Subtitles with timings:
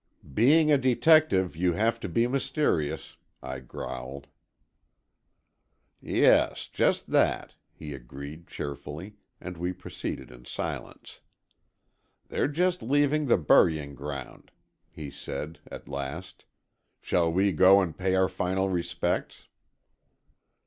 [0.33, 4.25] "Being a detective, you have to be mysterious," I growled.
[6.01, 11.19] "Yes, just that," he agreed, cheerfully, and we proceeded in silence.
[12.29, 14.49] "They're just leaving the burying ground,"
[14.89, 16.45] he said, at last.
[16.99, 19.49] "Shall we go and pay our final respects?"